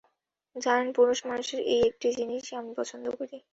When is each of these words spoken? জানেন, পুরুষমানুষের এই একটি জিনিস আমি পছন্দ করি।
জানেন, 0.55 0.87
পুরুষমানুষের 0.93 1.61
এই 1.73 1.81
একটি 1.89 2.07
জিনিস 2.17 2.43
আমি 2.59 2.71
পছন্দ 2.79 3.05
করি। 3.19 3.37